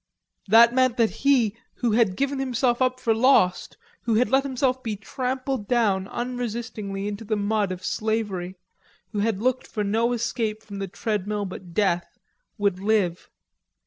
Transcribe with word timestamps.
That 0.47 0.73
meant 0.73 0.97
that 0.97 1.11
he, 1.21 1.55
who 1.75 1.91
had 1.91 2.15
given 2.15 2.39
himself 2.39 2.81
up 2.81 2.99
for 2.99 3.13
lost, 3.13 3.77
who 4.05 4.15
had 4.15 4.31
let 4.31 4.41
himself 4.41 4.81
be 4.81 4.95
trampled 4.95 5.67
down 5.67 6.07
unresistingly 6.07 7.07
into 7.07 7.23
the 7.23 7.35
mud 7.35 7.71
of 7.71 7.85
slavery, 7.85 8.55
who 9.11 9.19
had 9.19 9.43
looked 9.43 9.67
for 9.67 9.83
no 9.83 10.11
escape 10.13 10.63
from 10.63 10.79
the 10.79 10.87
treadmill 10.87 11.45
but 11.45 11.75
death, 11.75 12.17
would 12.57 12.79
live. 12.79 13.29